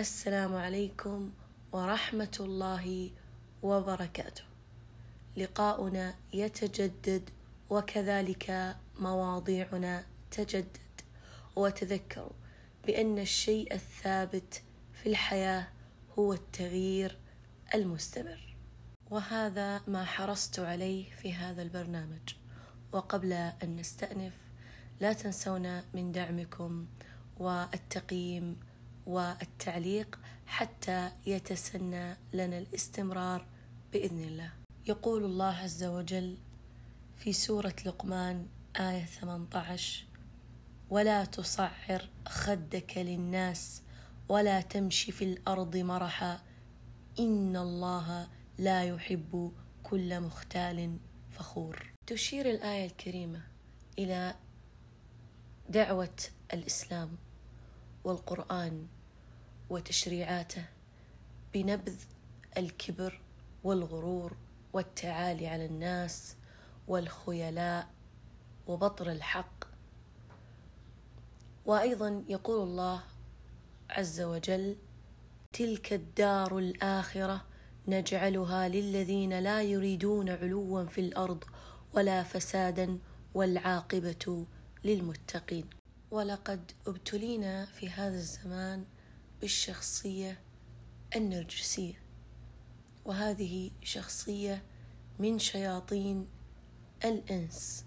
السلام 0.00 0.56
عليكم 0.56 1.30
ورحمة 1.72 2.36
الله 2.40 3.10
وبركاته. 3.62 4.42
لقاؤنا 5.36 6.14
يتجدد 6.32 7.30
وكذلك 7.70 8.76
مواضيعنا 9.00 10.04
تجدد 10.30 11.00
وتذكروا 11.56 12.32
بأن 12.86 13.18
الشيء 13.18 13.74
الثابت 13.74 14.62
في 15.02 15.08
الحياة 15.08 15.68
هو 16.18 16.32
التغيير 16.32 17.18
المستمر. 17.74 18.56
وهذا 19.10 19.80
ما 19.88 20.04
حرصت 20.04 20.58
عليه 20.58 21.10
في 21.10 21.34
هذا 21.34 21.62
البرنامج. 21.62 22.34
وقبل 22.92 23.32
أن 23.32 23.76
نستأنف 23.76 24.34
لا 25.00 25.12
تنسونا 25.12 25.84
من 25.94 26.12
دعمكم 26.12 26.86
والتقييم 27.38 28.69
والتعليق 29.06 30.18
حتى 30.46 31.10
يتسنى 31.26 32.16
لنا 32.32 32.58
الاستمرار 32.58 33.46
بإذن 33.92 34.20
الله. 34.20 34.52
يقول 34.86 35.24
الله 35.24 35.54
عز 35.54 35.84
وجل 35.84 36.36
في 37.16 37.32
سورة 37.32 37.74
لقمان 37.86 38.46
آية 38.76 39.04
18 39.04 40.04
ولا 40.90 41.24
تصعر 41.24 42.08
خدك 42.28 42.98
للناس 42.98 43.82
ولا 44.28 44.60
تمشي 44.60 45.12
في 45.12 45.24
الأرض 45.24 45.76
مرحا 45.76 46.40
إن 47.18 47.56
الله 47.56 48.28
لا 48.58 48.84
يحب 48.84 49.52
كل 49.82 50.20
مختال 50.20 50.98
فخور. 51.30 51.92
تشير 52.06 52.50
الآية 52.50 52.86
الكريمة 52.86 53.42
إلى 53.98 54.34
دعوة 55.68 56.16
الإسلام 56.54 57.10
والقرآن 58.04 58.86
وتشريعاته 59.70 60.64
بنبذ 61.54 61.96
الكبر 62.56 63.20
والغرور 63.64 64.36
والتعالي 64.72 65.46
على 65.46 65.66
الناس 65.66 66.36
والخيلاء 66.88 67.88
وبطر 68.66 69.12
الحق. 69.12 69.64
وأيضا 71.66 72.24
يقول 72.28 72.62
الله 72.62 73.02
عز 73.90 74.20
وجل 74.20 74.76
تلك 75.52 75.92
الدار 75.92 76.58
الآخرة 76.58 77.44
نجعلها 77.88 78.68
للذين 78.68 79.38
لا 79.38 79.62
يريدون 79.62 80.30
علوا 80.30 80.84
في 80.84 81.00
الأرض 81.00 81.44
ولا 81.94 82.22
فسادا 82.22 82.98
والعاقبة 83.34 84.46
للمتقين. 84.84 85.79
ولقد 86.10 86.72
ابتلينا 86.86 87.64
في 87.64 87.90
هذا 87.90 88.16
الزمان 88.16 88.84
بالشخصية 89.40 90.40
النرجسية 91.16 92.02
وهذه 93.04 93.70
شخصية 93.82 94.62
من 95.18 95.38
شياطين 95.38 96.28
الإنس 97.04 97.84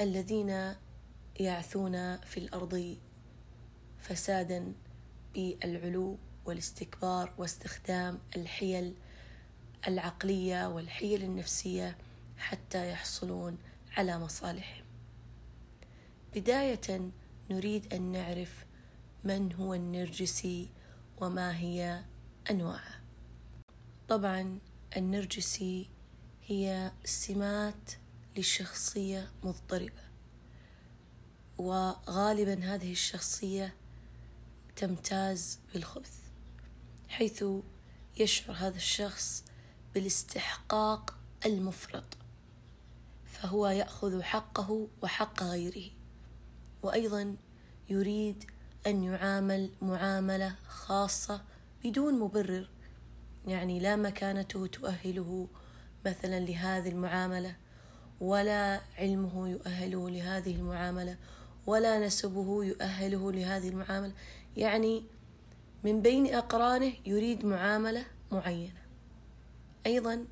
الذين 0.00 0.74
يعثون 1.40 2.16
في 2.16 2.38
الأرض 2.38 2.96
فسادا 3.98 4.72
بالعلو 5.34 6.18
والاستكبار 6.44 7.34
واستخدام 7.38 8.18
الحيل 8.36 8.94
العقلية 9.88 10.68
والحيل 10.68 11.22
النفسية 11.22 11.98
حتى 12.38 12.90
يحصلون 12.90 13.58
على 13.96 14.18
مصالحهم. 14.18 14.91
بداية 16.34 17.10
نريد 17.50 17.94
أن 17.94 18.12
نعرف 18.12 18.66
من 19.24 19.52
هو 19.52 19.74
النرجسي 19.74 20.68
وما 21.20 21.56
هي 21.56 22.04
أنواعه. 22.50 23.00
طبعا 24.08 24.58
النرجسي 24.96 25.90
هي 26.46 26.92
سمات 27.04 27.92
للشخصيه 28.36 29.30
مضطربة 29.42 30.02
وغالبا 31.58 32.74
هذه 32.74 32.92
الشخصية 32.92 33.74
تمتاز 34.76 35.58
بالخبث 35.72 36.18
حيث 37.08 37.44
يشعر 38.16 38.56
هذا 38.56 38.76
الشخص 38.76 39.44
بالاستحقاق 39.94 41.18
المفرط 41.46 42.16
فهو 43.26 43.68
يأخذ 43.68 44.22
حقه 44.22 44.88
وحق 45.02 45.42
غيره. 45.42 46.01
وأيضا 46.82 47.36
يريد 47.90 48.44
أن 48.86 49.02
يعامل 49.02 49.70
معاملة 49.82 50.54
خاصة 50.68 51.42
بدون 51.84 52.18
مبرر 52.18 52.68
يعني 53.46 53.80
لا 53.80 53.96
مكانته 53.96 54.66
تؤهله 54.66 55.48
مثلا 56.06 56.40
لهذه 56.40 56.88
المعاملة 56.88 57.56
ولا 58.20 58.80
علمه 58.98 59.48
يؤهله 59.48 60.10
لهذه 60.10 60.56
المعاملة 60.56 61.16
ولا 61.66 62.06
نسبه 62.06 62.64
يؤهله 62.64 63.32
لهذه 63.32 63.68
المعاملة. 63.68 64.12
يعني 64.56 65.04
من 65.84 66.02
بين 66.02 66.34
أقرانه 66.34 66.92
يريد 67.06 67.44
معاملة 67.44 68.04
معينة. 68.32 68.82
أيضا 69.86 70.24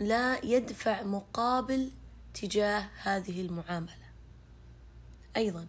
لا 0.00 0.44
يدفع 0.44 1.02
مقابل 1.02 1.90
تجاه 2.34 2.88
هذه 3.02 3.40
المعاملة. 3.40 4.01
أيضا 5.36 5.66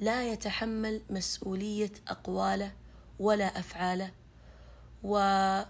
لا 0.00 0.32
يتحمل 0.32 1.02
مسؤولية 1.10 1.92
أقواله 2.08 2.72
ولا 3.18 3.58
أفعاله 3.58 4.12
ويلقي 5.02 5.66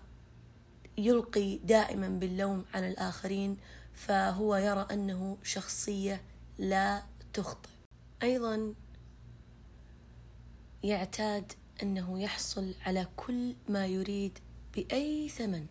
دائما 1.57 2.09
باللوم 2.09 2.65
على 2.75 2.89
الآخرين 2.89 3.57
فهو 3.95 4.57
يرى 4.57 4.87
أنه 4.91 5.39
شخصية 5.43 6.23
لا 6.59 7.03
تخطئ. 7.33 7.69
أيضا 8.23 8.75
يعتاد 10.83 11.53
أنه 11.83 12.21
يحصل 12.21 12.75
على 12.87 13.07
كل 13.17 13.55
ما 13.69 13.87
يريد 13.87 14.39
بأي 14.75 15.29
ثمن 15.29 15.67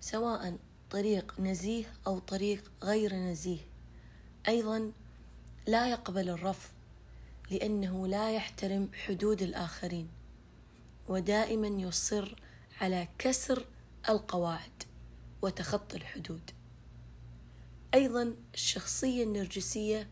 سواء 0.00 0.56
طريق 0.90 1.40
نزيه 1.40 1.84
أو 2.06 2.18
طريق 2.18 2.72
غير 2.82 3.14
نزيه. 3.14 3.60
أيضا 4.48 4.92
لا 5.66 5.90
يقبل 5.90 6.28
الرفض 6.28 6.70
لأنه 7.50 8.06
لا 8.06 8.30
يحترم 8.30 8.90
حدود 9.06 9.42
الآخرين 9.42 10.08
ودائما 11.08 11.66
يصر 11.66 12.36
على 12.80 13.08
كسر 13.18 13.64
القواعد 14.08 14.82
وتخطي 15.42 15.96
الحدود. 15.96 16.50
أيضا 17.94 18.34
الشخصية 18.54 19.24
النرجسية 19.24 20.08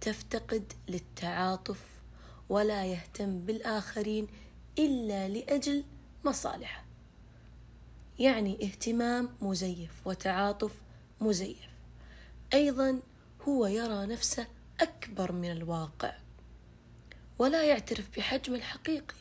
تفتقد 0.00 0.72
للتعاطف 0.88 1.80
ولا 2.48 2.86
يهتم 2.86 3.40
بالآخرين 3.40 4.26
إلا 4.78 5.28
لأجل 5.28 5.84
مصالحه. 6.24 6.84
يعني 8.18 8.58
اهتمام 8.62 9.28
مزيف 9.40 10.06
وتعاطف 10.06 10.72
مزيف. 11.20 11.68
أيضا 12.54 13.00
هو 13.48 13.66
يرى 13.66 14.06
نفسه 14.06 14.46
أكبر 14.80 15.32
من 15.32 15.50
الواقع 15.52 16.12
ولا 17.38 17.64
يعترف 17.64 18.16
بحجم 18.16 18.54
الحقيقي. 18.54 19.14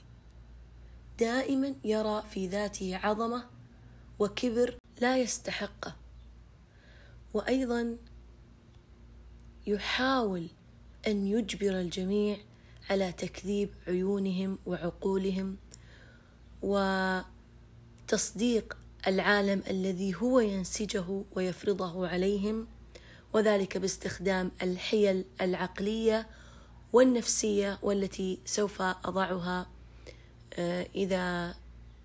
دائما 1.20 1.76
يرى 1.84 2.24
في 2.30 2.48
ذاته 2.48 2.98
عظمة 3.04 3.50
وكبر 4.20 4.78
لا 5.02 5.18
يستحقه. 5.18 5.96
وأيضا 7.34 7.98
يحاول 9.68 10.48
أن 11.08 11.28
يجبر 11.28 11.80
الجميع 11.80 12.38
على 12.90 13.12
تكذيب 13.12 13.70
عيونهم 13.88 14.60
وعقولهم 14.66 15.58
وتصديق 18.08 18.78
العالم 19.08 19.64
الذي 19.70 20.16
هو 20.16 20.40
ينسجه 20.40 21.24
ويفرضه 21.36 22.08
عليهم. 22.08 22.68
وذلك 23.38 23.78
باستخدام 23.78 24.52
الحيل 24.62 25.26
العقلية 25.42 26.28
والنفسية 26.94 27.80
والتي 27.82 28.40
سوف 28.46 28.82
أضعها 28.82 29.70
آه، 30.54 30.88
إذا 30.96 31.56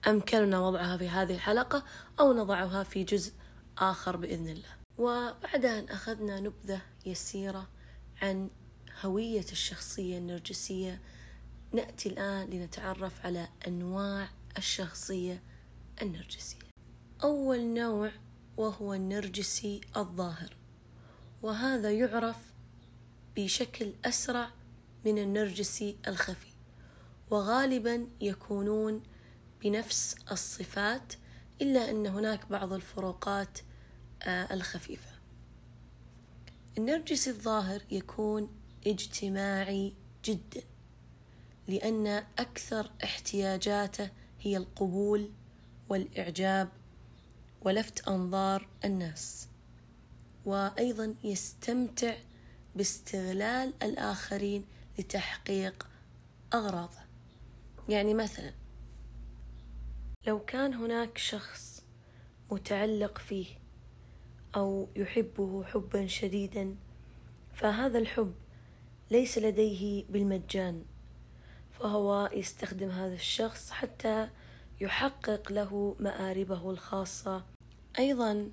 أمكننا 0.06 0.60
وضعها 0.60 0.96
في 0.96 1.08
هذه 1.08 1.34
الحلقة 1.34 1.84
أو 2.20 2.32
نضعها 2.32 2.82
في 2.82 3.04
جزء 3.04 3.32
آخر 3.78 4.16
بإذن 4.16 4.48
الله. 4.48 4.68
وبعد 4.98 5.64
أن 5.64 5.88
أخذنا 5.88 6.40
نبذة 6.40 6.80
يسيرة 7.06 7.68
عن 8.22 8.50
هوية 9.02 9.46
الشخصية 9.52 10.18
النرجسية 10.18 11.00
نأتي 11.72 12.08
الآن 12.08 12.50
لنتعرف 12.50 13.26
على 13.26 13.48
أنواع 13.68 14.28
الشخصية 14.58 15.42
النرجسية. 16.02 16.58
أول 17.22 17.60
نوع 17.60 18.10
وهو 18.56 18.94
النرجسي 18.94 19.80
الظاهر. 19.96 20.61
وهذا 21.42 21.92
يعرف 21.92 22.36
بشكل 23.36 23.92
أسرع 24.04 24.50
من 25.04 25.18
النرجسي 25.18 25.96
الخفي. 26.08 26.52
وغالبا 27.30 28.06
يكونون 28.20 29.02
بنفس 29.62 30.16
الصفات 30.32 31.14
إلا 31.62 31.90
أن 31.90 32.06
هناك 32.06 32.46
بعض 32.46 32.72
الفروقات 32.72 33.58
آه، 34.22 34.54
الخفيفة. 34.54 35.10
النرجسي 36.78 37.30
الظاهر 37.30 37.82
يكون 37.90 38.48
اجتماعي 38.86 39.94
جدا 40.24 40.62
لأن 41.68 42.06
أكثر 42.38 42.90
احتياجاته 43.04 44.10
هي 44.40 44.56
القبول 44.56 45.30
والإعجاب 45.88 46.68
ولفت 47.62 48.08
أنظار 48.08 48.68
الناس. 48.84 49.48
وأيضا 50.44 51.14
يستمتع 51.24 52.14
باستغلال 52.76 53.72
الآخرين 53.82 54.64
لتحقيق 54.98 55.88
أغراضه. 56.54 57.02
يعني 57.88 58.14
مثلا 58.14 58.52
لو 60.26 60.40
كان 60.44 60.74
هناك 60.74 61.18
شخص 61.18 61.84
متعلق 62.50 63.18
فيه 63.18 63.46
أو 64.56 64.88
يحبه 64.96 65.64
حبا 65.64 66.06
شديدا 66.06 66.76
فهذا 67.52 67.98
الحب 67.98 68.34
ليس 69.10 69.38
لديه 69.38 70.04
بالمجان 70.08 70.84
فهو 71.70 72.30
يستخدم 72.32 72.88
هذا 72.88 73.14
الشخص 73.14 73.70
حتى 73.70 74.28
يحقق 74.80 75.52
له 75.52 75.96
مآربه 76.00 76.70
الخاصة. 76.70 77.44
أيضا 77.98 78.50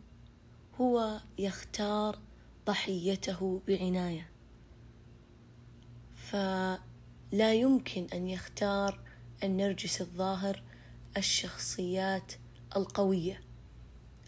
هو 0.82 1.20
يختار 1.38 2.20
ضحيته 2.66 3.62
بعناية. 3.68 4.30
فلا 6.16 7.54
يمكن 7.54 8.08
أن 8.14 8.28
يختار 8.28 9.00
النرجس 9.44 10.02
الظاهر 10.02 10.64
الشخصيات 11.18 12.34
القوية 12.76 13.42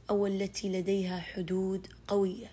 أو 0.09 0.27
التي 0.27 0.69
لديها 0.69 1.19
حدود 1.19 1.87
قوية 2.07 2.51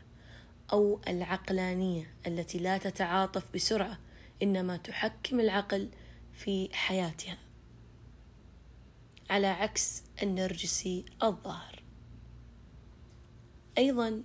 أو 0.72 1.00
العقلانية 1.08 2.14
التي 2.26 2.58
لا 2.58 2.78
تتعاطف 2.78 3.54
بسرعة 3.54 3.98
إنما 4.42 4.76
تحكم 4.76 5.40
العقل 5.40 5.88
في 6.32 6.68
حياتها. 6.72 7.38
على 9.30 9.46
عكس 9.46 10.02
النرجسي 10.22 11.04
الظاهر. 11.22 11.77
أيضا 13.78 14.22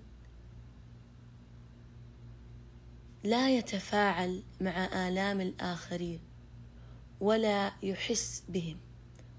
لا 3.24 3.58
يتفاعل 3.58 4.44
مع 4.62 5.08
آلام 5.08 5.42
الآخرين 5.42 6.20
ولا 7.20 7.72
يحس 7.84 8.44
بهم 8.50 8.78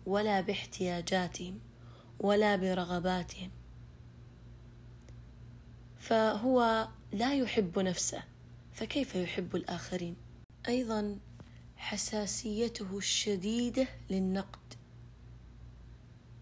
ولا 0.07 0.41
باحتياجاتهم 0.41 1.61
ولا 2.21 2.57
برغباتهم. 2.57 3.51
فهو 5.99 6.89
لا 7.13 7.35
يحب 7.35 7.79
نفسه 7.79 8.23
فكيف 8.73 9.15
يحب 9.15 9.57
الآخرين؟ 9.57 10.17
أيضا 10.69 11.19
حساسيته 11.77 12.99
الشديدة 12.99 13.89
للنقد 14.11 14.75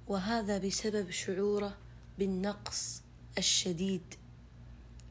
وهذا 0.07 0.59
بسبب 0.59 1.11
شعوره 1.11 1.79
بالنقص 2.19 3.02
الشديد 3.39 4.15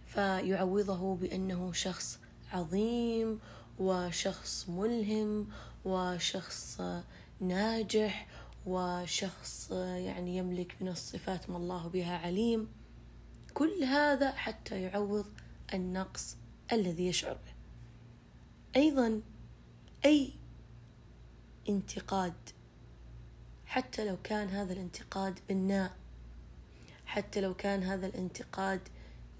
فيعوضه 0.07 1.15
بأنه 1.15 1.73
شخص 1.73 2.19
عظيم 2.51 3.39
وشخص 3.79 4.69
ملهم 4.69 5.47
وشخص 5.85 6.81
ناجح 7.39 8.27
وشخص 8.65 9.71
يعني 9.71 10.38
يملك 10.38 10.75
من 10.81 10.88
الصفات 10.88 11.50
ما 11.50 11.57
الله 11.57 11.88
بها 11.88 12.18
عليم. 12.18 12.68
كل 13.53 13.83
هذا 13.83 14.31
حتى 14.31 14.81
يعوض 14.81 15.25
النقص 15.73 16.38
الذي 16.71 17.07
يشعر 17.07 17.33
به. 17.33 17.53
أيضا 18.75 19.21
أي 20.06 20.33
انتقاد 21.69 22.33
حتى 23.65 24.06
لو 24.06 24.18
كان 24.23 24.47
هذا 24.47 24.73
الانتقاد 24.73 25.39
بناء 25.50 26.00
حتى 27.12 27.42
لو 27.42 27.54
كان 27.54 27.84
هذا 27.84 28.08
الانتقاد 28.08 28.80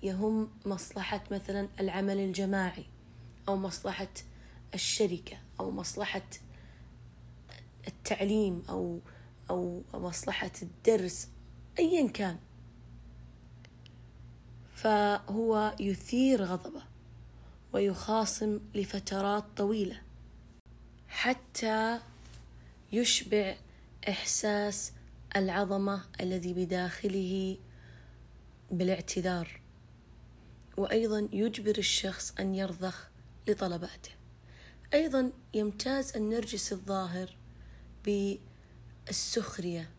يهم 0.04 0.50
مصلحة 0.66 1.24
مثلا 1.32 1.68
العمل 1.80 2.18
الجماعي 2.18 2.86
أو 3.48 3.56
مصلحة 3.56 4.08
الشركة 4.74 5.38
أو 5.60 5.72
مصلحة 5.72 6.22
التعليم 7.88 8.64
أو 8.70 9.00
أو 9.50 9.82
مصلحة 9.94 10.52
الدرس 10.62 11.30
أيا 11.80 12.08
كان. 12.08 12.38
فهو 14.76 15.76
يثير 15.80 16.44
غضبه 16.44 16.84
ويخاصم 17.74 18.60
لفترات 18.76 19.44
طويلة 19.58 20.02
حتى 21.08 22.00
يشبع 22.92 23.56
إحساس 24.10 24.94
العظمة 25.36 26.02
الذي 26.22 26.54
بداخله 26.54 27.58
بالاعتذار 28.72 29.62
وأيضا 30.78 31.30
يجبر 31.32 31.78
الشخص 31.78 32.34
أن 32.40 32.56
يرضخ 32.56 33.10
لطلباته. 33.48 34.12
أيضا 34.94 35.32
يمتاز 35.54 36.16
النرجس 36.16 36.74
الظاهر 36.74 37.36
بالسخرية 38.06 39.90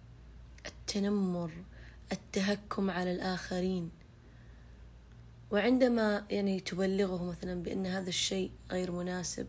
التنمر 0.67 1.52
التهكم 2.12 2.90
على 2.90 3.12
الآخرين. 3.12 3.90
وعندما 5.50 6.26
يعني 6.31 6.61
تبلغه 6.61 7.25
مثلا 7.25 7.62
بأن 7.62 7.87
هذا 7.87 8.08
الشيء 8.08 8.50
غير 8.70 8.90
مناسب 8.90 9.46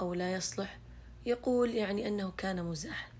أو 0.00 0.14
لا 0.14 0.32
يصلح 0.32 0.78
يقول 1.26 1.74
يعني 1.74 2.08
أنه 2.08 2.32
كان 2.36 2.64
مزاحا. 2.64 3.14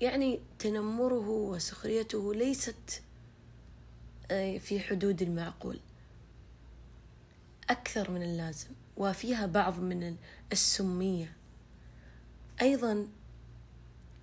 يعني 0.00 0.40
تنمره 0.58 1.28
وسخريته 1.28 2.34
ليست 2.34 3.02
آه، 4.30 4.58
في 4.58 4.80
حدود 4.80 5.22
المعقول. 5.22 5.80
أكثر 7.70 8.10
من 8.10 8.22
اللازم 8.22 8.68
وفيها 8.96 9.46
بعض 9.46 9.78
من 9.78 10.16
السمية. 10.52 11.32
أيضا 12.60 13.08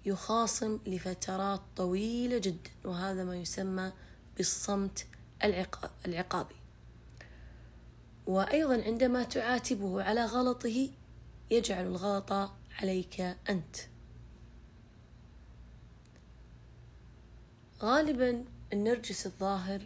يخاصم 0.05 0.79
لفترات 0.87 1.61
طويلة 1.75 2.37
جدا 2.37 2.69
وهذا 2.85 3.23
ما 3.23 3.35
يسمى 3.35 3.91
بالصمت 4.37 5.07
العقابي. 6.05 6.55
وأيضا 8.25 8.81
عندما 8.81 9.23
تعاتبه 9.23 10.03
على 10.03 10.25
غلطه 10.25 10.89
يجعل 11.51 11.85
الغلط 11.85 12.51
عليك 12.81 13.21
أنت. 13.49 13.75
غالبا 17.81 18.45
النرجس 18.73 19.25
الظاهر 19.25 19.81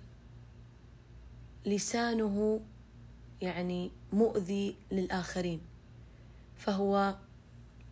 لسانه 1.66 2.62
يعني 3.42 3.92
مؤذي 4.14 4.76
للآخرين 4.92 5.62
فهو 6.58 7.16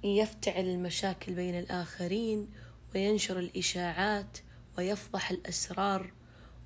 يفتعل 0.04 0.66
المشاكل 0.66 1.34
بين 1.34 1.60
الآخرين 1.60 2.50
وينشر 2.96 3.40
الإشاعات 3.40 4.38
ويفضح 4.78 5.32
الأسرار 5.32 6.12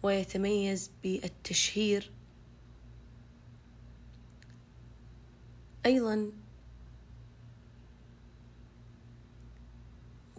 ويتميز 0.04 0.92
بالتشهير. 1.04 2.12
أيضا 5.86 6.32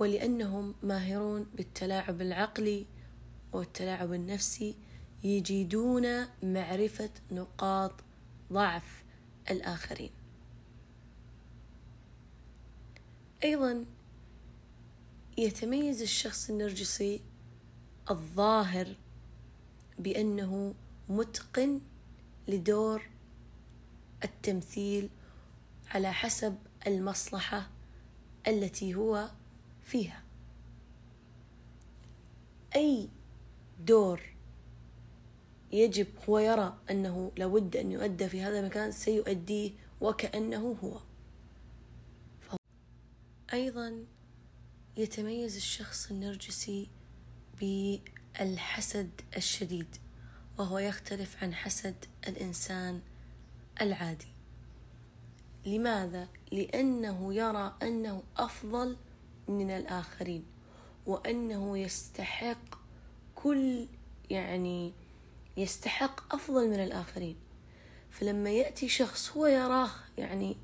ولأنهم 0.03 0.75
ماهرون 0.83 1.47
بالتلاعب 1.55 2.21
العقلي 2.21 2.87
والتلاعب 3.53 4.13
النفسي 4.13 4.75
يجيدون 5.25 6.27
معرفة 6.43 7.11
نقاط 7.33 7.93
ضعف 8.53 9.05
الآخرين. 9.51 10.11
أيضا 13.45 13.85
يتميز 15.39 16.03
الشخص 16.03 16.51
النرجسي 16.51 17.21
الظاهر 18.11 18.97
بأنه 19.99 20.75
متقن 21.09 21.81
لدور 22.49 23.03
التمثيل 24.25 25.09
على 25.91 26.13
حسب 26.13 26.57
المصلحة 26.87 27.71
التي 28.47 28.95
هو 28.95 29.29
فيها. 29.93 30.23
أي 32.77 33.09
دور 33.81 34.21
يجب 35.73 36.07
هو 36.29 36.39
يرى 36.39 36.79
أنه 36.91 37.33
لابد 37.37 37.77
أن 37.77 37.93
يؤدى 37.93 38.29
في 38.29 38.43
هذا 38.43 38.61
المكان 38.61 38.93
سيؤديه 38.93 39.71
وكأنه 40.01 40.77
هو. 40.85 41.01
أيضا 43.53 44.05
يتميز 44.97 45.57
الشخص 45.57 46.11
النرجسي 46.11 46.89
بالحسد 47.61 49.11
الشديد 49.37 49.97
وهو 50.59 50.79
يختلف 50.79 51.43
عن 51.43 51.55
حسد 51.55 52.05
الإنسان 52.29 53.01
العادي. 53.81 54.33
لماذا؟ 55.67 56.29
لأنه 56.53 57.35
يرى 57.35 57.77
أنه 57.83 58.23
أفضل 58.37 58.97
من 59.59 59.71
الآخرين 59.71 60.45
وأنه 61.07 61.79
يستحق 61.79 62.79
كل 63.35 63.87
يعني 64.31 64.93
يستحق 65.57 66.35
أفضل 66.35 66.69
من 66.69 66.83
الآخرين. 66.85 67.37
فلما 68.11 68.51
يأتي 68.51 68.89
شخص 68.89 69.37
هو 69.37 69.47
يراه 69.47 69.91
يعني 70.19 70.57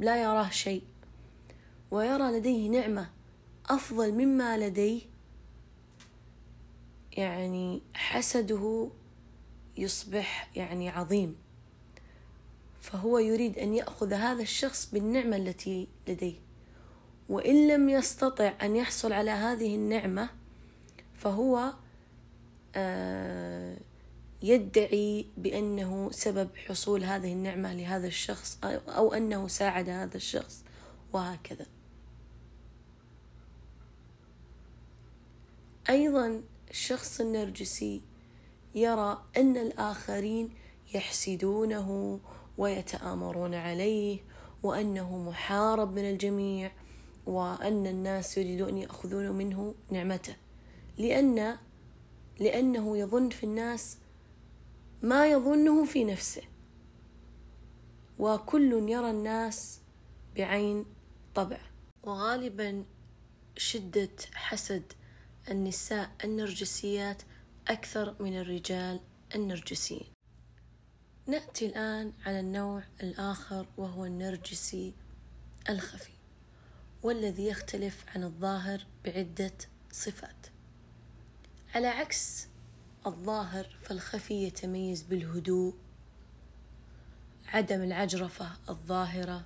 لا 0.00 0.22
يراه 0.22 0.50
شيء 0.50 0.82
ويرى 1.90 2.38
لديه 2.38 2.68
نعمة 2.68 3.10
أفضل 3.66 4.12
مما 4.12 4.58
لديه 4.58 5.02
يعني 7.12 7.82
حسده 7.94 8.90
يصبح 9.76 10.50
يعني 10.56 10.88
عظيم. 10.88 11.36
فهو 12.80 13.18
يريد 13.18 13.58
أن 13.58 13.74
يأخذ 13.74 14.12
هذا 14.12 14.42
الشخص 14.42 14.90
بالنعمة 14.92 15.36
التي 15.36 15.88
لديه. 16.08 16.47
وإن 17.28 17.68
لم 17.68 17.88
يستطع 17.88 18.52
أن 18.62 18.76
يحصل 18.76 19.12
على 19.12 19.30
هذه 19.30 19.74
النعمة 19.74 20.28
فهو 21.14 21.72
آه، 22.74 23.76
يدعي 24.42 25.26
بأنه 25.36 26.10
سبب 26.12 26.48
حصول 26.56 27.04
هذه 27.04 27.32
النعمة 27.32 27.74
لهذا 27.74 28.06
الشخص 28.06 28.58
أو 28.88 29.12
أنه 29.12 29.48
ساعد 29.48 29.88
هذا 29.88 30.16
الشخص 30.16 30.64
وهكذا. 31.12 31.66
أيضا 35.90 36.42
الشخص 36.70 37.20
النرجسي 37.20 38.02
يرى 38.74 39.24
أن 39.36 39.56
الآخرين 39.56 40.50
يحسدونه 40.94 42.20
ويتآمرون 42.58 43.54
عليه 43.54 44.18
وأنه 44.62 45.18
محارب 45.18 45.92
من 45.92 46.10
الجميع 46.10 46.70
وأن 47.28 47.86
الناس 47.86 48.38
يريدون 48.38 48.78
يأخذون 48.78 49.30
منه 49.30 49.74
نعمته. 49.90 50.36
لأن 50.98 51.56
لأنه 52.40 52.96
يظن 52.96 53.28
في 53.28 53.44
الناس 53.44 53.98
ما 55.02 55.26
يظنه 55.26 55.84
في 55.84 56.04
نفسه. 56.04 56.42
وكل 58.18 58.72
يرى 58.88 59.10
الناس 59.10 59.80
بعين 60.36 60.86
طبع. 61.34 61.60
وغالبا 62.02 62.84
شدة 63.56 64.10
حسد 64.34 64.92
النساء 65.50 66.10
النرجسيات 66.24 67.22
أكثر 67.68 68.22
من 68.22 68.40
الرجال 68.40 69.00
النرجسيين. 69.34 70.06
نأتي 71.26 71.66
الآن 71.66 72.12
على 72.26 72.40
النوع 72.40 72.82
الآخر 73.02 73.66
وهو 73.76 74.04
النرجسي 74.04 74.94
الخفي. 75.68 76.17
والذي 77.02 77.46
يختلف 77.46 78.04
عن 78.14 78.24
الظاهر 78.24 78.86
بعدة 79.04 79.54
صفات. 79.92 80.46
على 81.74 81.86
عكس 81.86 82.48
الظاهر 83.06 83.76
فالخفي 83.82 84.46
يتميز 84.46 85.02
بالهدوء 85.02 85.74
عدم 87.46 87.82
العجرفة 87.82 88.50
الظاهرة 88.68 89.44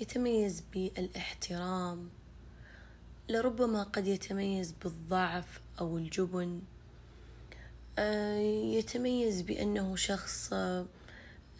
يتميز 0.00 0.64
بالإحترام 0.72 2.10
لربما 3.28 3.82
قد 3.82 4.06
يتميز 4.06 4.72
بالضعف 4.72 5.60
أو 5.80 5.98
الجبن 5.98 6.60
آه، 7.98 8.36
يتميز 8.78 9.42
بأنه 9.42 9.96
شخص 9.96 10.52
آه، 10.52 10.86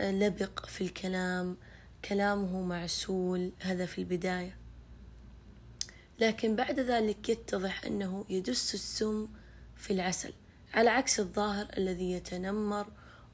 لبق 0.00 0.66
في 0.66 0.84
الكلام 0.84 1.56
كلامه 2.04 2.62
معسول 2.62 3.52
هذا 3.60 3.86
في 3.86 3.98
البداية. 3.98 4.61
لكن 6.20 6.56
بعد 6.56 6.80
ذلك 6.80 7.28
يتضح 7.28 7.84
أنه 7.84 8.24
يدس 8.28 8.74
السم 8.74 9.28
في 9.76 9.92
العسل 9.92 10.32
على 10.74 10.90
عكس 10.90 11.20
الظاهر 11.20 11.68
الذي 11.78 12.12
يتنمر 12.12 12.86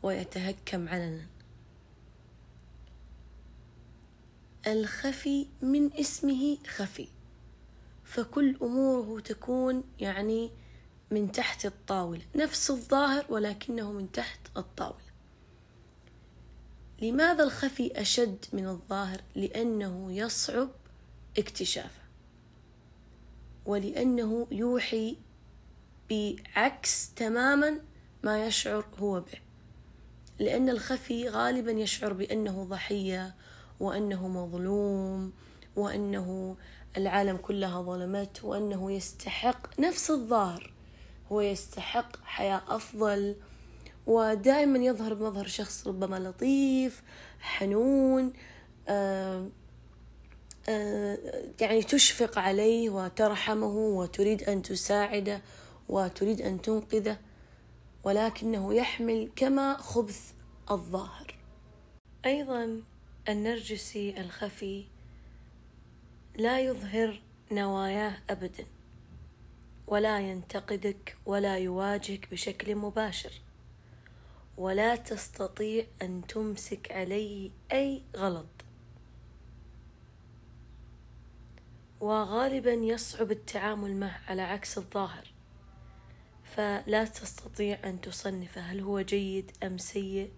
ويتهكم 0.03 0.89
علنا. 0.89 1.27
الخفي 4.67 5.47
من 5.63 5.93
اسمه 5.93 6.59
خفي 6.67 7.09
فكل 8.05 8.57
أموره 8.63 9.21
تكون 9.21 9.85
يعني 10.01 10.51
من 11.11 11.33
تحت 11.33 11.67
الطاولة 11.67 12.23
نفس 12.37 12.71
الظاهر 12.71 13.27
ولكنه 13.29 13.93
من 13.93 14.13
تحت 14.13 14.41
الطاولة. 14.57 15.09
لماذا 17.03 17.45
الخفي 17.45 18.01
أشد 18.01 18.45
من 18.53 18.67
الظاهر؟ 18.67 19.21
لأنه 19.35 20.13
يصعب 20.13 20.69
اكتشافه. 21.39 22.08
ولأنه 23.69 24.47
يوحي 24.51 25.17
بعكس 26.11 27.15
تماما 27.15 27.81
ما 28.23 28.47
يشعر 28.47 28.85
هو 28.99 29.21
به. 29.21 29.39
لأن 30.39 30.69
الخفي 30.69 31.29
غالبا 31.29 31.71
يشعر 31.71 32.13
بأنه 32.13 32.65
ضحية 32.65 33.35
وأنه 33.81 34.29
مظلوم 34.29 35.33
وأنه 35.77 36.57
العالم 36.97 37.37
كلها 37.37 37.83
ظلمت 37.83 38.45
وأنه 38.45 38.93
يستحق 38.93 39.81
نفس 39.81 40.11
الظاهر. 40.11 40.73
هو 41.33 41.41
يستحق 41.41 42.17
حياة 42.25 42.63
أفضل 42.69 43.37
ودائما 44.07 44.79
يظهر 44.79 45.15
بمظهر 45.15 45.47
شخص 45.47 45.87
ربما 45.87 46.17
لطيف 46.17 47.03
حنون 47.41 48.33
آه 48.89 49.49
يعني 51.61 51.83
تشفق 51.83 52.39
عليه 52.39 52.91
وترحمه 52.91 53.77
وتريد 53.77 54.43
أن 54.43 54.63
تساعده 54.63 55.43
وتريد 55.89 56.41
أن 56.41 56.63
تنقذه 56.63 57.19
ولكنه 58.05 58.75
يحمل 58.75 59.31
كما 59.37 59.77
خبث 59.77 60.33
الظاهر. 60.71 61.39
أيضا 62.27 62.83
النرجسي 63.29 64.21
الخفي 64.21 64.85
لا 66.37 66.61
يظهر 66.61 67.21
نواياه 67.53 68.19
أبدا 68.31 68.67
ولا 69.87 70.21
ينتقدك 70.21 71.17
ولا 71.27 71.59
يواجهك 71.59 72.31
بشكل 72.31 72.77
مباشر 72.77 73.33
ولا 74.57 74.97
تستطيع 74.97 75.87
أن 76.03 76.23
تمسك 76.29 76.93
عليه 76.93 77.51
أي 77.73 78.03
غلط. 78.17 78.58
وغالبا 82.01 82.73
يصعب 82.73 83.31
التعامل 83.31 83.97
معه 83.97 84.21
على 84.29 84.43
عكس 84.43 84.79
الظاهر. 84.79 85.33
فلا 86.45 87.05
تستطيع 87.05 87.79
أن 87.85 88.01
تصنفه 88.01 88.61
هل 88.61 88.81
هو 88.81 89.01
جيد 89.01 89.51
أم 89.63 89.79
سيء. 89.79 90.33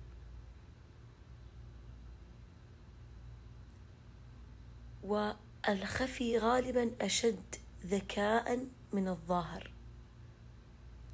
والخفي 5.02 6.38
غالبا 6.38 6.90
أشد 7.00 7.54
ذكاء 7.86 8.66
من 8.92 9.08
الظاهر 9.08 9.70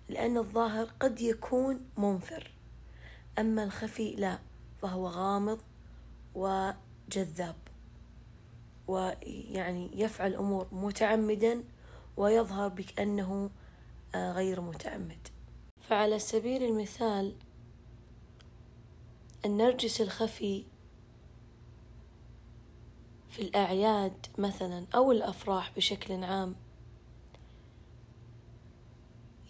لأن 0.09 0.37
الظاهر 0.37 0.85
قد 1.01 1.21
يكون 1.21 1.91
منفر. 1.99 2.51
أما 3.39 3.65
الخفي 3.65 4.17
لا 4.17 4.39
فهو 4.83 5.09
غامض 5.09 5.61
وجذاب. 6.35 7.66
ويعني 8.89 9.91
يفعل 9.95 10.35
أمور 10.35 10.67
متعمدا 10.73 11.65
ويظهر 12.17 12.69
بكأنه 12.69 13.51
غير 14.15 14.61
متعمد. 14.61 15.29
فعلى 15.81 16.19
سبيل 16.19 16.63
المثال 16.63 17.35
النرجس 19.45 20.01
الخفي 20.01 20.65
في 23.29 23.43
الأعياد 23.43 24.27
مثلا 24.39 24.87
أو 24.95 25.13
الأفراح 25.13 25.73
بشكل 25.77 26.25
عام 26.25 26.55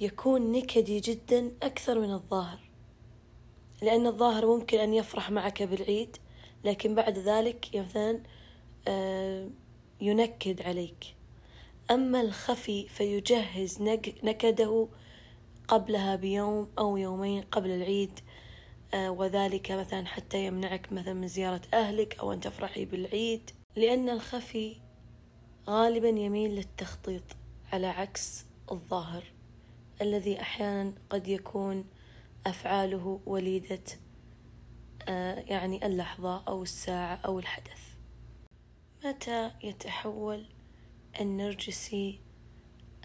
يكون 0.01 0.53
نكدي 0.53 1.01
جدا 1.01 1.53
أكثر 1.63 2.01
من 2.01 2.13
الظاهر 2.13 2.61
لأن 3.83 4.07
الظاهر 4.07 4.47
ممكن 4.47 4.79
أن 4.79 4.95
يفرح 4.95 5.31
معك 5.31 5.63
بالعيد 5.63 6.17
لكن 6.65 6.95
بعد 6.95 7.19
ذلك 7.19 7.67
مثلا 7.75 8.11
آه، 8.11 8.21
ينكد 10.01 10.63
عليك. 10.63 11.15
أما 11.91 12.21
الخفي 12.21 12.89
فيجهز 12.89 13.83
نكده 14.23 14.89
قبلها 15.69 16.17
بيوم 16.17 16.69
أو 16.79 16.97
يومين 16.97 17.43
قبل 17.43 17.71
العيد 17.71 18.21
آه، 18.95 19.11
وذلك 19.11 19.73
مثلا 19.73 20.07
حتى 20.07 20.47
يمنعك 20.47 20.93
مثلا 20.93 21.15
من 21.15 21.29
زيارة 21.29 21.61
أهلك 21.75 22.19
أو 22.19 22.33
أن 22.33 22.41
تفرحي 22.41 22.85
بالعيد. 22.85 23.51
لأن 23.77 24.09
الخفي 24.09 24.77
غالبا 25.69 26.09
يميل 26.09 26.51
للتخطيط 26.51 27.23
على 27.73 27.87
عكس 27.87 28.45
الظاهر 28.73 29.25
الذي 30.03 30.41
أحيانا 30.41 30.93
قد 31.11 31.29
يكون 31.29 31.85
أفعاله 32.47 33.21
وليدة 33.27 33.83
آه، 35.09 35.35
يعني 35.35 35.87
اللحظة 35.87 36.43
أو 36.49 36.63
الساعة 36.63 37.21
أو 37.25 37.39
الحدث. 37.39 37.96
متى 39.07 39.51
يتحول 39.63 40.45
النرجسي 41.21 42.21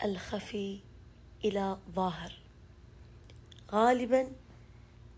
الخفي 0.04 0.80
إلى 1.46 1.78
ظاهر؟ 1.92 2.34
غالبا 3.72 4.32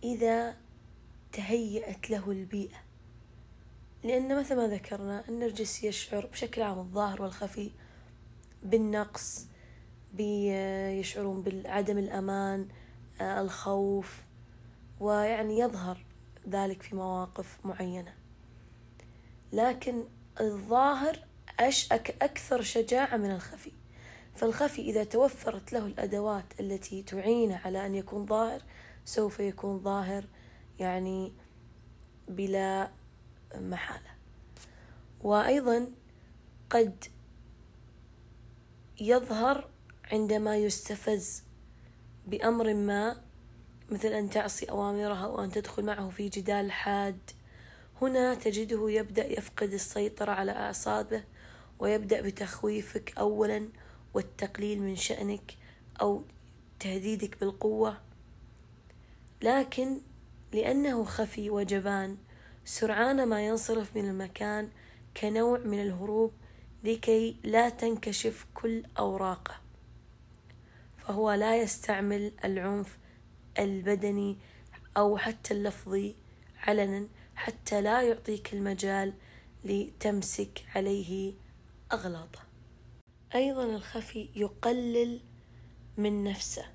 إذا 0.04 0.58
تهيأت 1.32 2.10
له 2.10 2.32
البيئة. 2.32 2.78
لأن 4.04 4.40
مثل 4.40 4.56
ما 4.56 4.68
ذكرنا 4.68 5.24
النرجسي 5.30 5.88
يشعر 5.88 6.26
بشكل 6.26 6.62
عام 6.62 6.80
الظاهر 6.80 7.22
والخفي 7.22 7.72
بالنقص 8.64 9.48
بيشعرون 10.14 11.42
بعدم 11.42 11.98
الأمان 11.98 12.68
آه، 13.22 13.42
الخوف 13.42 14.24
ويعني 15.00 15.60
يظهر 15.60 16.06
ذلك 16.50 16.82
في 16.82 16.96
مواقف 16.96 17.66
معينة. 17.66 18.14
لكن 19.54 20.04
الظاهر 20.42 21.20
أش 21.60 21.92
أكثر 21.92 22.62
شجاعة 22.62 23.18
من 23.18 23.32
الخفي. 23.32 23.72
فالخفي 24.36 24.82
إذا 24.82 25.04
توفرت 25.04 25.74
له 25.74 25.86
الأدوات 25.86 26.60
التي 26.60 27.04
تعينه 27.04 27.62
على 27.66 27.86
أن 27.86 27.96
يكون 27.96 28.26
ظاهر 28.26 28.62
سوف 29.06 29.40
يكون 29.40 29.80
ظاهر 29.80 30.26
يعني 30.80 31.34
بلا 32.28 32.92
محالة. 33.56 34.14
وأيضا 35.22 35.88
قد 36.70 37.06
يظهر 39.02 39.70
عندما 40.12 40.58
يستفز 40.58 41.44
بأمر 42.28 42.74
ما 42.74 43.22
مثل 43.90 44.08
أن 44.08 44.30
تعصي 44.30 44.70
أوامره 44.70 45.26
أو 45.26 45.44
أن 45.44 45.52
تدخل 45.52 45.86
معه 45.86 46.10
في 46.10 46.30
جدال 46.30 46.72
حاد. 46.72 47.20
هنا 48.02 48.34
تجده 48.34 48.90
يبدأ 48.90 49.34
يفقد 49.34 49.74
السيطرة 49.74 50.32
على 50.32 50.52
أعصابه 50.52 51.24
ويبدأ 51.80 52.22
بتخويفك 52.22 53.18
أولا 53.18 53.70
والتقليل 54.14 54.82
من 54.82 54.96
شأنك 54.96 55.58
أو 56.02 56.24
تهديدك 56.80 57.40
بالقوة. 57.40 57.98
لكن 59.42 60.02
لأنه 60.54 61.04
خفي 61.04 61.50
وجبان 61.50 62.18
سرعان 62.66 63.26
ما 63.26 63.48
ينصرف 63.48 63.96
من 63.96 64.10
المكان 64.10 64.70
كنوع 65.18 65.60
من 65.60 65.82
الهروب 65.82 66.32
لكي 66.84 67.38
لا 67.44 67.70
تنكشف 67.70 68.46
كل 68.54 68.84
أوراقه. 69.00 69.56
فهو 70.98 71.32
لا 71.32 71.58
يستعمل 71.58 72.32
العنف 72.46 72.98
البدني 73.60 74.38
أو 74.98 75.18
حتى 75.18 75.54
اللفظي 75.54 76.16
علنا 76.58 77.08
حتى 77.44 77.82
لا 77.82 78.02
يعطيك 78.02 78.54
المجال 78.54 79.14
لتمسك 79.66 80.66
عليه 80.76 81.34
أغلاطه. 81.92 82.40
أيضا 83.36 83.66
الخفي 83.66 84.30
يقلل 84.36 85.20
من 85.98 86.24
نفسه 86.24 86.66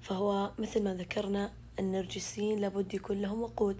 فهو 0.00 0.50
مثل 0.58 0.84
ما 0.84 0.94
ذكرنا 0.94 1.52
النرجسيين 1.78 2.58
لابد 2.58 2.94
يكون 2.94 3.22
لهم 3.22 3.40
وقود. 3.42 3.76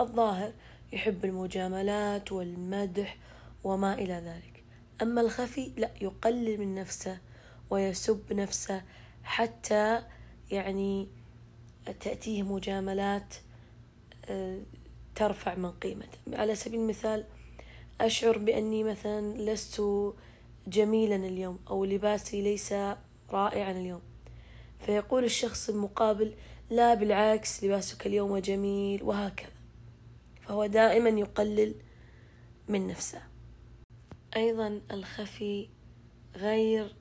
الظاهر 0.00 0.52
يحب 0.92 1.24
المجاملات 1.24 2.32
والمدح 2.32 3.16
وما 3.64 3.94
إلى 3.94 4.14
ذلك. 4.14 4.64
أما 5.02 5.20
الخفي 5.20 5.72
لا 5.76 5.90
يقلل 6.00 6.60
من 6.60 6.74
نفسه 6.74 7.18
ويسب 7.70 8.32
نفسه 8.32 8.82
حتى 9.24 10.02
يعني 10.50 11.08
تأتيه 12.00 12.42
مجاملات 12.42 13.34
آه، 14.28 14.60
ترفع 15.14 15.54
من 15.54 15.70
قيمته 15.70 16.18
على 16.32 16.54
سبيل 16.54 16.80
المثال 16.80 17.24
أشعر 18.00 18.38
بأني 18.38 18.84
مثلا 18.84 19.52
لست 19.52 19.82
جميلا 20.66 21.16
اليوم 21.16 21.58
أو 21.70 21.84
لباسي 21.84 22.42
ليس 22.42 22.72
رائعا 23.30 23.72
اليوم. 23.72 24.02
فيقول 24.86 25.24
الشخص 25.24 25.68
المقابل 25.68 26.34
لا 26.70 26.94
بالعكس 26.94 27.64
لباسك 27.64 28.06
اليوم 28.06 28.38
جميل. 28.38 29.02
وهكذا. 29.02 29.50
فهو 30.40 30.66
دائما 30.66 31.08
يقلل 31.08 31.74
من 32.68 32.86
نفسه. 32.86 33.22
أيضا 34.36 34.80
الخفي 34.90 35.68
غير 36.36 36.96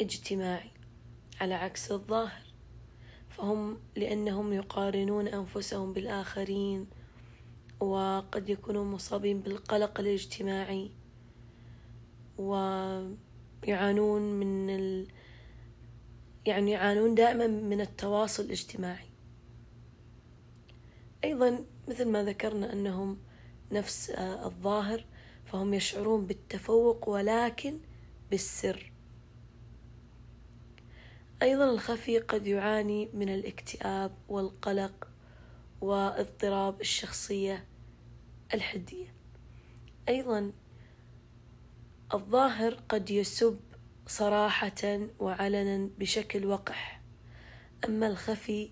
اجتماعي 0.00 0.70
على 1.40 1.54
عكس 1.54 1.92
الظاهر. 1.92 2.42
فهم 3.30 3.78
لأنهم 3.96 4.52
يقارنون 4.52 5.28
أنفسهم 5.28 5.92
بالآخرين 5.92 6.99
وقد 7.80 8.48
يكونوا 8.48 8.84
مصابين 8.84 9.40
بالقلق 9.40 10.00
الاجتماعي 10.00 10.90
ويعانون 12.38 14.22
من 14.22 14.70
ال... 14.70 15.06
يعني 16.46 16.70
يعانون 16.70 17.14
دائما 17.14 17.46
من 17.46 17.80
التواصل 17.80 18.42
الاجتماعي. 18.42 19.06
أيضا 21.24 21.64
مثل 21.88 22.08
ما 22.08 22.24
ذكرنا 22.24 22.72
أنهم 22.72 23.18
نفس 23.72 24.10
آه، 24.10 24.46
الظاهر 24.46 25.04
فهم 25.44 25.74
يشعرون 25.74 26.26
بالتفوق 26.26 27.08
ولكن 27.08 27.78
بالسر. 28.30 28.92
أيضا 31.42 31.70
الخفي 31.70 32.18
قد 32.18 32.46
يعاني 32.46 33.08
من 33.14 33.28
الاكتئاب 33.28 34.12
والقلق 34.28 35.08
واضطراب 35.80 36.80
الشخصية 36.80 37.69
الحدية. 38.54 39.14
أيضا 40.08 40.52
الظاهر 42.14 42.74
قد 42.88 43.10
يسب 43.10 43.60
صراحة 44.06 45.08
وعلنا 45.18 45.90
بشكل 45.98 46.46
وقح 46.46 47.00
أما 47.84 48.06
الخفي 48.06 48.70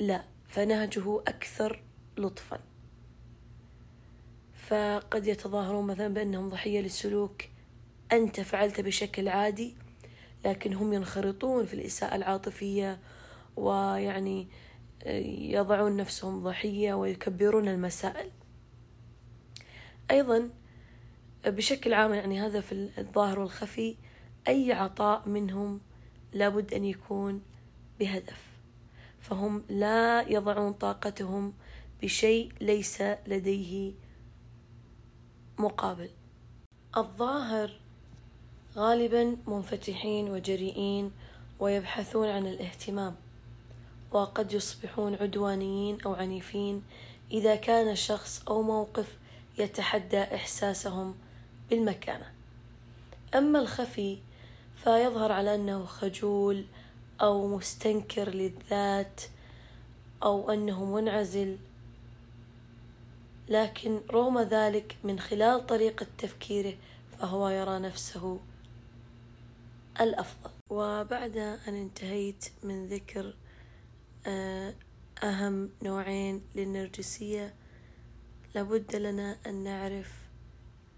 لا 0.00 0.24
فنهجه 0.48 1.20
أكثر 1.20 1.82
لطفا. 2.18 2.60
فقد 4.68 5.26
يتظاهرون 5.26 5.86
مثلا 5.86 6.08
بأنهم 6.14 6.48
ضحية 6.48 6.80
للسلوك 6.80 7.42
أنت 8.12 8.40
فعلت 8.40 8.80
بشكل 8.80 9.28
عادي 9.28 9.74
لكن 10.44 10.74
هم 10.74 10.92
ينخرطون 10.92 11.66
في 11.66 11.74
الإساءة 11.74 12.16
العاطفية 12.16 12.98
ويعني 13.56 14.48
يضعون 15.52 15.96
نفسهم 15.96 16.42
ضحية 16.42 16.94
ويكبرون 16.94 17.68
المسائل. 17.68 18.30
أيضا 20.10 20.50
بشكل 21.46 21.94
عام 21.94 22.14
يعني 22.14 22.40
هذا 22.40 22.60
في 22.60 22.90
الظاهر 22.98 23.38
والخفي 23.38 23.96
أي 24.48 24.72
عطاء 24.72 25.28
منهم 25.28 25.80
لابد 26.32 26.74
أن 26.74 26.84
يكون 26.84 27.42
بهدف. 28.00 28.42
فهم 29.20 29.64
لا 29.68 30.28
يضعون 30.28 30.72
طاقتهم 30.72 31.52
بشيء 32.02 32.52
ليس 32.60 33.02
لديه 33.26 33.92
مقابل. 35.58 36.10
الظاهر 36.96 37.80
غالبا 38.76 39.36
منفتحين 39.46 40.30
وجريئين 40.30 41.10
ويبحثون 41.60 42.28
عن 42.28 42.46
الاهتمام 42.46 43.16
وقد 44.12 44.52
يصبحون 44.52 45.14
عدوانيين 45.14 46.00
أو 46.00 46.14
عنيفين 46.14 46.82
إذا 47.30 47.56
كان 47.56 47.96
شخص 47.96 48.42
أو 48.48 48.62
موقف 48.62 49.17
يتحدى 49.58 50.22
إحساسهم 50.22 51.14
بالمكانة. 51.70 52.32
أما 53.34 53.58
الخفي 53.58 54.18
فيظهر 54.84 55.32
على 55.32 55.54
أنه 55.54 55.84
خجول 55.84 56.64
أو 57.20 57.56
مستنكر 57.56 58.28
للذات 58.28 59.22
أو 60.22 60.52
أنه 60.52 60.84
منعزل. 60.84 61.58
لكن 63.48 64.00
رغم 64.10 64.38
ذلك 64.38 64.96
من 65.04 65.20
خلال 65.20 65.66
طريقة 65.66 66.06
تفكيره 66.18 66.74
فهو 67.18 67.48
يرى 67.48 67.78
نفسه 67.78 68.40
الأفضل. 70.00 70.50
وبعد 70.70 71.36
أن 71.36 71.74
انتهيت 71.74 72.44
من 72.62 72.86
ذكر 72.86 73.34
آه، 74.26 74.74
أهم 75.22 75.70
نوعين 75.82 76.42
للنرجسية 76.54 77.54
لابد 78.54 78.96
لنا 78.96 79.36
أن 79.46 79.64
نعرف 79.64 80.12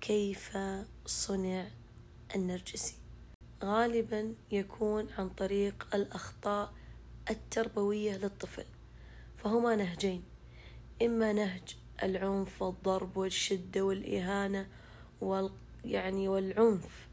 كيف 0.01 0.59
صنع 1.07 1.67
النرجسي. 2.35 2.95
غالبا 3.65 4.35
يكون 4.51 5.09
عن 5.19 5.29
طريق 5.29 5.87
الأخطاء 5.95 6.73
التربوية 7.31 8.17
للطفل 8.17 8.65
فهما 9.37 9.77
نهجين. 9.77 10.23
إما 11.03 11.33
نهج 11.33 11.77
العنف 12.03 12.63
والضرب 12.63 13.17
والشدة 13.17 13.83
والإهانة 13.83 14.67
يعني 15.85 16.29
والعنف 16.29 17.09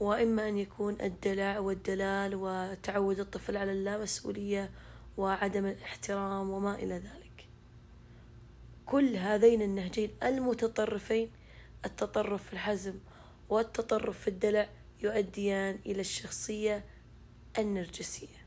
وإما 0.00 0.48
أن 0.48 0.58
يكون 0.58 1.00
الدلع 1.00 1.58
والدلال 1.58 2.34
وتعود 2.34 3.20
الطفل 3.20 3.56
على 3.56 3.72
اللامسؤولية 3.72 4.70
وعدم 5.16 5.66
الاحترام 5.66 6.50
وما 6.50 6.74
إلى 6.74 6.94
ذلك. 6.94 7.21
كل 8.86 9.16
هذين 9.16 9.62
النهجين 9.62 10.10
المتطرفين 10.22 11.30
التطرف 11.84 12.46
في 12.46 12.52
الحزم 12.52 12.94
والتطرف 13.48 14.18
في 14.18 14.28
الدلع 14.28 14.68
يؤديان 15.02 15.78
إلى 15.86 16.00
الشخصية 16.00 16.84
النرجسية. 17.58 18.41